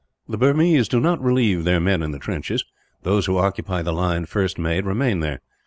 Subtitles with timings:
[0.27, 2.65] The Burmese do not relieve their men in the trenches.
[3.03, 5.41] Those who occupy the line first made remain there.